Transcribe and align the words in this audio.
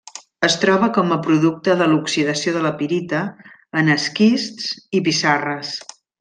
Es 0.45 0.53
troba 0.61 0.87
com 0.95 1.11
a 1.15 1.17
producte 1.27 1.75
de 1.81 1.87
l'oxidació 1.91 2.53
de 2.57 2.63
la 2.63 2.71
pirita 2.81 3.21
en 3.83 3.93
esquists 3.99 4.71
i 5.01 5.05
pissarres. 5.11 5.77